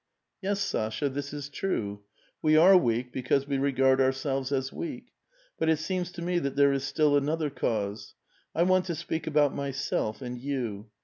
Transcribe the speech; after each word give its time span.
"Yes, 0.41 0.59
Sasha, 0.61 1.09
this 1.09 1.31
is 1.31 1.47
true. 1.47 2.01
We 2.41 2.57
are 2.57 2.75
weak 2.75 3.11
because 3.13 3.47
we 3.47 3.59
re 3.59 3.71
gard 3.71 4.01
ourselves 4.01 4.51
as 4.51 4.73
weak; 4.73 5.11
but 5.59 5.69
it 5.69 5.77
seems 5.77 6.11
to 6.13 6.23
me 6.23 6.39
that 6.39 6.55
there 6.55 6.73
is 6.73 6.83
still 6.85 7.15
another 7.15 7.51
cause. 7.51 8.15
I 8.55 8.63
want 8.63 8.85
to 8.85 8.95
speak 8.95 9.27
about 9.27 9.53
myself 9.53 10.19
and 10.23 10.39
you. 10.39 10.89